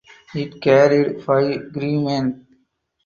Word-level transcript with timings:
It 0.33 0.59
carried 0.63 1.23
five 1.23 1.71
crewmen. 1.73 2.47